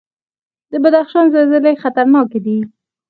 [0.71, 2.57] د بدخشان زلزلې خطرناکې دي